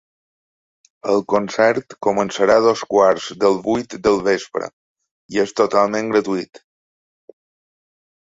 [1.15, 4.71] El concert començarà a dos quarts del vuit del vespre
[5.37, 6.63] i és totalment gratuït.